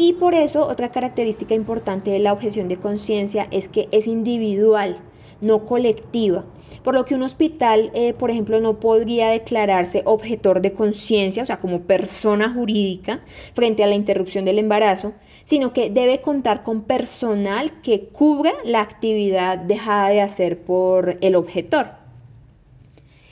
y 0.00 0.14
por 0.14 0.34
eso 0.34 0.66
otra 0.66 0.88
característica 0.88 1.54
importante 1.54 2.10
de 2.10 2.20
la 2.20 2.32
objeción 2.32 2.68
de 2.68 2.78
conciencia 2.78 3.46
es 3.50 3.68
que 3.68 3.86
es 3.92 4.06
individual, 4.06 4.96
no 5.42 5.66
colectiva. 5.66 6.46
Por 6.82 6.94
lo 6.94 7.04
que 7.04 7.14
un 7.14 7.22
hospital, 7.22 7.90
eh, 7.92 8.14
por 8.14 8.30
ejemplo, 8.30 8.62
no 8.62 8.80
podría 8.80 9.28
declararse 9.28 10.00
objetor 10.06 10.62
de 10.62 10.72
conciencia, 10.72 11.42
o 11.42 11.46
sea, 11.46 11.58
como 11.58 11.82
persona 11.82 12.48
jurídica, 12.48 13.20
frente 13.52 13.84
a 13.84 13.86
la 13.86 13.94
interrupción 13.94 14.46
del 14.46 14.58
embarazo, 14.58 15.12
sino 15.44 15.74
que 15.74 15.90
debe 15.90 16.22
contar 16.22 16.62
con 16.62 16.80
personal 16.80 17.82
que 17.82 18.08
cubra 18.08 18.54
la 18.64 18.80
actividad 18.80 19.58
dejada 19.58 20.08
de 20.08 20.22
hacer 20.22 20.64
por 20.64 21.18
el 21.20 21.34
objetor. 21.34 21.99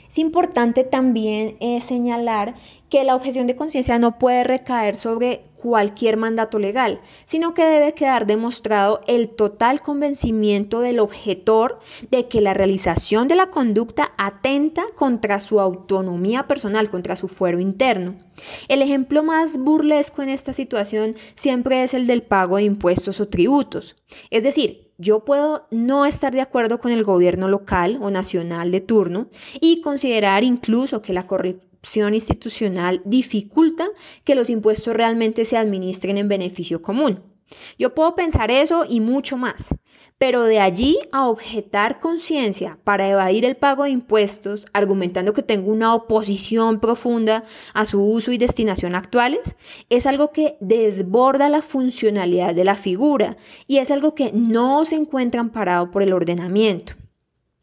Es 0.09 0.19
importante 0.19 0.85
también 0.85 1.57
eh, 1.61 1.81
señalar 1.81 2.55
que 2.88 3.05
la 3.05 3.15
objeción 3.15 3.47
de 3.47 3.57
conciencia 3.57 3.99
no 3.99 4.19
puede 4.19 4.43
recaer 4.43 4.97
sobre 4.97 5.43
cualquier 5.59 6.17
mandato 6.17 6.59
legal, 6.59 7.00
sino 7.27 7.53
que 7.53 7.65
debe 7.65 7.93
quedar 7.93 8.27
demostrado 8.27 9.03
el 9.07 9.29
total 9.29 9.83
convencimiento 9.83 10.81
del 10.81 11.00
objetor 11.00 11.81
de 12.11 12.29
que 12.29 12.41
la 12.41 12.55
realización 12.55 13.29
de 13.29 13.35
la 13.35 13.50
conducta 13.50 14.12
atenta 14.17 14.85
contra 14.95 15.41
su 15.41 15.61
autonomía 15.61 16.47
personal, 16.47 16.91
contra 16.91 17.17
su 17.17 17.29
fuero 17.29 17.61
interno. 17.61 18.15
El 18.69 18.83
ejemplo 18.83 19.23
más 19.23 19.59
burlesco 19.59 20.23
en 20.23 20.31
esta 20.31 20.53
situación 20.53 21.17
siempre 21.35 21.83
es 21.83 21.93
el 21.93 22.07
del 22.07 22.23
pago 22.23 22.57
de 22.57 22.62
impuestos 22.62 23.21
o 23.21 23.29
tributos. 23.29 23.97
Es 24.31 24.45
decir, 24.45 24.88
yo 24.99 25.25
puedo 25.25 25.67
no 25.71 26.05
estar 26.05 26.33
de 26.33 26.40
acuerdo 26.40 26.81
con 26.81 26.93
el 26.93 27.05
gobierno 27.05 27.49
local 27.49 27.99
o 28.02 28.11
nacional 28.11 28.73
de 28.73 28.81
turno 28.81 29.28
y 29.61 29.81
considerar 29.81 30.43
incluso 30.43 31.00
que 31.00 31.12
la 31.12 31.26
corrupción 31.26 32.14
institucional 32.14 33.00
dificulta 33.05 33.87
que 34.25 34.35
los 34.35 34.50
impuestos 34.50 34.95
realmente 34.95 35.45
se 35.45 35.57
administren 35.57 36.19
en 36.19 36.28
beneficio 36.28 36.83
común. 36.83 37.23
Yo 37.78 37.95
puedo 37.95 38.14
pensar 38.14 38.50
eso 38.50 38.85
y 38.87 39.00
mucho 39.00 39.37
más, 39.37 39.75
pero 40.19 40.43
de 40.43 40.59
allí 40.59 40.99
a 41.13 41.29
objetar 41.29 42.01
conciencia 42.01 42.79
para 42.85 43.09
evadir 43.09 43.45
el 43.45 43.57
pago 43.57 43.85
de 43.85 43.91
impuestos, 43.91 44.67
argumentando 44.73 45.33
que 45.33 45.43
tengo 45.43 45.71
una 45.71 45.95
oposición 45.95 46.81
profunda 46.81 47.45
a 47.73 47.85
su 47.85 48.03
uso 48.03 48.33
y 48.33 48.39
destinación 48.39 48.97
actuales, 48.97 49.55
es 49.89 50.07
algo 50.07 50.33
que 50.33 50.57
desborda 50.61 51.49
la 51.49 51.63
funcionalidad 51.63 52.55
de 52.55 52.65
la 52.65 52.75
figura 52.75 53.37
y 53.69 53.79
es 53.79 53.91
algo 53.91 54.15
que 54.15 54.33
no 54.33 54.85
se 54.85 54.97
encuentra 54.97 55.41
amparado 55.41 55.91
por 55.91 56.03
el 56.03 56.13
ordenamiento. 56.13 56.95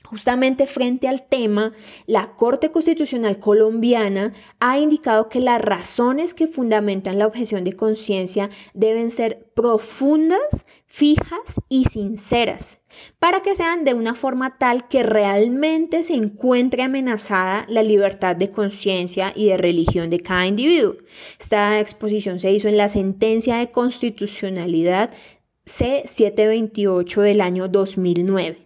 Justamente 0.06 0.68
frente 0.68 1.08
al 1.08 1.28
tema, 1.28 1.74
la 2.06 2.36
Corte 2.36 2.72
Constitucional 2.72 3.40
colombiana 3.40 4.34
ha 4.60 4.78
indicado 4.78 5.30
que 5.30 5.40
las 5.40 5.60
razones 5.60 6.34
que 6.34 6.48
fundamentan 6.48 7.18
la 7.18 7.26
objeción 7.26 7.64
de 7.64 7.74
conciencia 7.74 8.50
deben 8.74 9.10
ser 9.10 9.48
profundas, 9.56 10.68
fijas 10.86 11.60
y 11.70 11.86
sinceras, 11.86 12.78
para 13.18 13.42
que 13.42 13.56
sean 13.56 13.84
de 13.84 13.96
una 13.96 14.14
forma 14.14 14.58
tal 14.60 14.88
que 14.88 15.02
realmente 15.02 16.04
se 16.04 16.14
encuentre 16.14 16.84
amenazada 16.84 17.66
la 17.68 17.82
libertad 17.82 18.36
de 18.36 18.52
conciencia 18.52 19.34
y 19.36 19.48
de 19.48 19.58
religión 19.58 20.12
de 20.12 20.20
cada 20.20 20.46
individuo. 20.46 20.98
Esta 21.40 21.80
exposición 21.80 22.38
se 22.38 22.52
hizo 22.52 22.68
en 22.68 22.78
la 22.78 22.90
sentencia 22.90 23.58
de 23.58 23.72
constitucionalidad 23.72 25.10
C728 25.66 27.22
del 27.22 27.42
año 27.42 27.68
2009. 27.68 28.64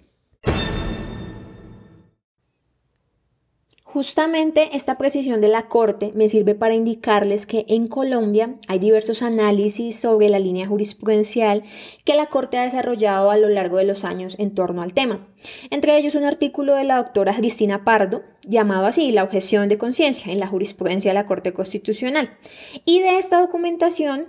Justamente 3.99 4.77
esta 4.77 4.97
precisión 4.97 5.41
de 5.41 5.49
la 5.49 5.67
Corte 5.67 6.13
me 6.15 6.29
sirve 6.29 6.55
para 6.55 6.73
indicarles 6.73 7.45
que 7.45 7.65
en 7.67 7.89
Colombia 7.89 8.55
hay 8.69 8.79
diversos 8.79 9.21
análisis 9.21 9.99
sobre 9.99 10.29
la 10.29 10.39
línea 10.39 10.65
jurisprudencial 10.65 11.63
que 12.05 12.15
la 12.15 12.27
Corte 12.27 12.57
ha 12.57 12.63
desarrollado 12.63 13.29
a 13.29 13.35
lo 13.35 13.49
largo 13.49 13.75
de 13.75 13.83
los 13.83 14.05
años 14.05 14.37
en 14.39 14.55
torno 14.55 14.83
al 14.83 14.93
tema. 14.93 15.27
Entre 15.69 15.97
ellos 15.97 16.15
un 16.15 16.23
artículo 16.23 16.75
de 16.75 16.85
la 16.85 16.95
doctora 16.95 17.33
Cristina 17.33 17.83
Pardo 17.83 18.23
llamado 18.47 18.85
así 18.85 19.11
La 19.11 19.25
objeción 19.25 19.67
de 19.67 19.77
conciencia 19.77 20.31
en 20.31 20.39
la 20.39 20.47
jurisprudencia 20.47 21.11
de 21.11 21.15
la 21.15 21.25
Corte 21.25 21.51
Constitucional. 21.51 22.37
Y 22.85 23.01
de 23.01 23.17
esta 23.17 23.41
documentación 23.41 24.27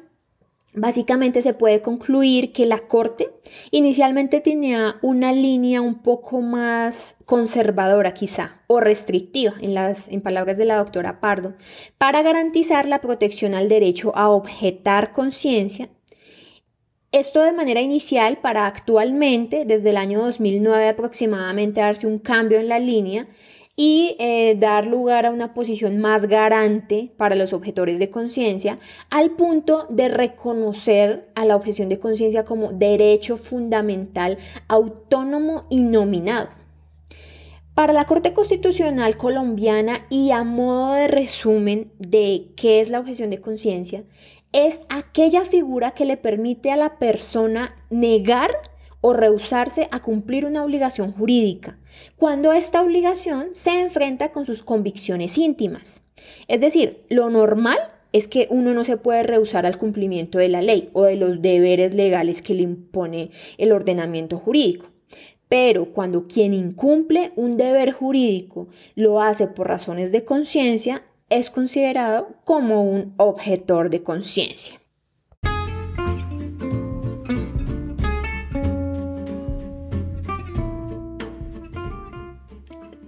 Básicamente 0.73 1.43
se 1.43 1.53
puede 1.53 1.83
concluir 1.83 2.53
que 2.53 2.65
la 2.65 2.79
Corte 2.79 3.29
inicialmente 3.73 4.39
tenía 4.39 4.97
una 5.03 5.33
línea 5.33 5.81
un 5.81 6.01
poco 6.01 6.43
más 6.43 7.17
conservadora 7.25 8.15
quizá 8.15 8.61
o 8.69 8.79
restrictiva 8.79 9.55
en, 9.61 9.75
las, 9.75 10.07
en 10.07 10.21
palabras 10.21 10.59
de 10.59 10.67
la 10.67 10.77
doctora 10.77 11.21
Pardo 11.21 11.55
para 11.99 12.23
garantizar 12.23 12.87
la 12.87 13.01
protección 13.01 13.55
al 13.55 13.69
derecho 13.69 14.13
a 14.15 14.29
objetar 14.29 15.13
conciencia. 15.13 15.89
Esto 17.11 17.43
de 17.43 17.53
manera 17.53 17.81
inicial 17.81 18.39
para 18.39 18.69
actualmente, 18.69 19.65
desde 19.65 19.91
el 19.91 19.97
año 19.97 20.23
2009 20.23 20.91
aproximadamente, 20.91 21.81
darse 21.81 22.07
un 22.07 22.21
cambio 22.21 22.61
en 22.61 22.69
la 22.69 22.79
línea 22.79 23.27
y 23.83 24.15
eh, 24.19 24.57
dar 24.59 24.85
lugar 24.85 25.25
a 25.25 25.31
una 25.31 25.55
posición 25.55 26.01
más 26.01 26.27
garante 26.27 27.13
para 27.17 27.35
los 27.35 27.55
objetores 27.55 27.99
de 27.99 28.11
conciencia, 28.11 28.79
al 29.09 29.31
punto 29.31 29.87
de 29.89 30.11
reconocer 30.11 31.31
a 31.35 31.47
la 31.47 31.57
objeción 31.57 31.89
de 31.89 31.99
conciencia 31.99 32.45
como 32.45 32.73
derecho 32.73 33.39
fundamental 33.39 34.37
autónomo 34.69 35.65
y 35.71 35.81
nominado. 35.81 36.51
Para 37.73 37.95
la 37.95 38.05
Corte 38.05 38.35
Constitucional 38.35 39.17
colombiana 39.17 40.05
y 40.11 40.31
a 40.33 40.45
modo 40.45 40.93
de 40.93 41.09
resumen 41.09 41.91
de 41.99 42.53
qué 42.57 42.83
es 42.83 42.91
la 42.91 43.01
objeción 43.01 43.31
de 43.31 43.41
conciencia, 43.41 44.05
es 44.53 44.83
aquella 44.91 45.47
figura 45.47 45.93
que 45.93 46.05
le 46.05 46.19
permite 46.19 46.71
a 46.71 46.77
la 46.77 46.99
persona 46.99 47.77
negar 47.89 48.51
o 49.01 49.13
rehusarse 49.13 49.89
a 49.91 50.01
cumplir 50.01 50.45
una 50.45 50.65
obligación 50.65 51.13
jurídica, 51.13 51.79
cuando 52.17 52.53
esta 52.53 52.83
obligación 52.83 53.51
se 53.53 53.81
enfrenta 53.81 54.33
con 54.33 54.47
sus 54.47 54.63
convicciones 54.63 55.39
íntimas. 55.39 56.03
Es 56.49 56.61
decir, 56.61 57.05
lo 57.09 57.31
normal 57.31 57.79
es 58.13 58.29
que 58.29 58.47
uno 58.51 58.75
no 58.75 58.85
se 58.85 58.97
puede 58.97 59.23
rehusar 59.23 59.67
al 59.67 59.79
cumplimiento 59.79 60.39
de 60.39 60.49
la 60.49 60.63
ley 60.63 60.91
o 60.93 61.05
de 61.05 61.17
los 61.17 61.41
deberes 61.43 61.95
legales 61.95 62.43
que 62.43 62.55
le 62.55 62.63
impone 62.63 63.31
el 63.57 63.73
ordenamiento 63.73 64.39
jurídico. 64.39 64.87
Pero 65.49 65.93
cuando 65.93 66.27
quien 66.27 66.55
incumple 66.55 67.33
un 67.37 67.53
deber 67.53 67.93
jurídico 67.93 68.69
lo 68.95 69.21
hace 69.21 69.49
por 69.49 69.69
razones 69.69 70.13
de 70.13 70.25
conciencia, 70.25 71.03
es 71.29 71.51
considerado 71.51 72.29
como 72.45 72.83
un 72.83 73.15
objetor 73.17 73.91
de 73.91 74.03
conciencia. 74.03 74.80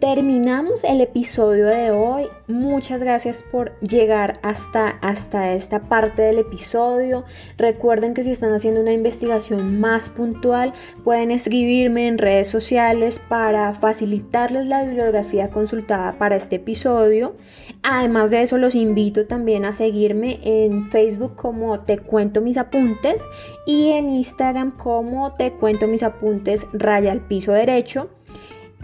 Terminamos 0.03 0.83
el 0.83 1.01
episodio 1.01 1.67
de 1.67 1.93
hoy. 1.93 2.27
Muchas 2.49 3.05
gracias 3.05 3.45
por 3.45 3.79
llegar 3.79 4.41
hasta, 4.43 4.89
hasta 4.89 5.53
esta 5.53 5.83
parte 5.83 6.23
del 6.23 6.41
episodio. 6.41 7.23
Recuerden 7.57 8.13
que 8.13 8.25
si 8.25 8.33
están 8.33 8.53
haciendo 8.53 8.81
una 8.81 8.93
investigación 8.93 9.79
más 9.79 10.11
puntual, 10.11 10.73
pueden 11.05 11.31
escribirme 11.31 12.09
en 12.09 12.19
redes 12.19 12.49
sociales 12.49 13.21
para 13.29 13.73
facilitarles 13.75 14.67
la 14.67 14.83
bibliografía 14.83 15.53
consultada 15.53 16.19
para 16.19 16.35
este 16.35 16.57
episodio. 16.57 17.37
Además 17.85 18.33
de 18.33 18.43
eso, 18.43 18.59
los 18.59 18.75
invito 18.75 19.29
también 19.29 19.65
a 19.65 19.73
seguirme 19.73 20.41
en 20.43 20.85
Facebook 20.89 21.37
como 21.37 21.79
Te 21.79 21.99
Cuento 21.99 22.41
Mis 22.41 22.59
Apuntes 22.59 23.25
y 23.69 23.91
en 23.91 24.11
Instagram 24.11 24.77
como 24.77 25.35
Te 25.37 25.53
Cuento 25.53 25.87
Mis 25.87 26.03
Apuntes 26.03 26.67
Raya 26.73 27.13
al 27.13 27.21
Piso 27.21 27.53
Derecho. 27.53 28.11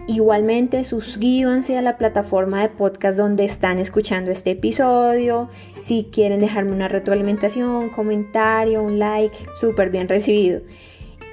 Igualmente, 0.07 0.83
suscríbanse 0.83 1.77
a 1.77 1.81
la 1.81 1.97
plataforma 1.97 2.61
de 2.61 2.69
podcast 2.69 3.19
donde 3.19 3.45
están 3.45 3.79
escuchando 3.79 4.31
este 4.31 4.51
episodio. 4.51 5.49
Si 5.77 6.09
quieren 6.11 6.39
dejarme 6.39 6.71
una 6.71 6.87
retroalimentación, 6.87 7.89
comentario, 7.89 8.81
un 8.81 8.97
like, 8.97 9.37
súper 9.55 9.91
bien 9.91 10.07
recibido. 10.07 10.61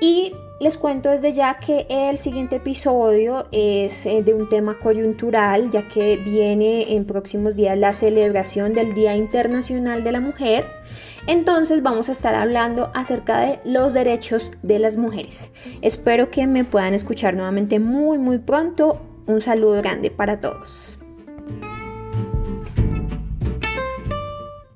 Y 0.00 0.32
les 0.58 0.78
cuento 0.78 1.10
desde 1.10 1.32
ya 1.32 1.58
que 1.58 1.86
el 1.88 2.18
siguiente 2.18 2.56
episodio 2.56 3.46
es 3.52 4.06
eh, 4.06 4.22
de 4.22 4.32
un 4.32 4.48
tema 4.48 4.78
coyuntural, 4.78 5.70
ya 5.70 5.86
que 5.86 6.16
viene 6.16 6.94
en 6.94 7.04
próximos 7.04 7.56
días 7.56 7.76
la 7.76 7.92
celebración 7.92 8.72
del 8.72 8.94
Día 8.94 9.14
Internacional 9.16 10.02
de 10.02 10.12
la 10.12 10.20
Mujer. 10.20 10.66
Entonces 11.26 11.82
vamos 11.82 12.08
a 12.08 12.12
estar 12.12 12.34
hablando 12.34 12.90
acerca 12.94 13.40
de 13.40 13.60
los 13.64 13.92
derechos 13.92 14.52
de 14.62 14.78
las 14.78 14.96
mujeres. 14.96 15.50
Espero 15.82 16.30
que 16.30 16.46
me 16.46 16.64
puedan 16.64 16.94
escuchar 16.94 17.34
nuevamente 17.34 17.78
muy 17.78 18.16
muy 18.16 18.38
pronto. 18.38 19.00
Un 19.26 19.42
saludo 19.42 19.82
grande 19.82 20.10
para 20.10 20.40
todos. 20.40 20.98